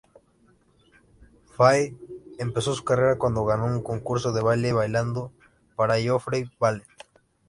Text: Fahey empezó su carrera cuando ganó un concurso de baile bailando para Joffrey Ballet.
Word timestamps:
Fahey 1.55 1.95
empezó 2.39 2.73
su 2.73 2.83
carrera 2.83 3.19
cuando 3.19 3.45
ganó 3.45 3.65
un 3.65 3.83
concurso 3.83 4.33
de 4.33 4.41
baile 4.41 4.73
bailando 4.73 5.31
para 5.75 6.01
Joffrey 6.03 6.49
Ballet. 6.59 6.87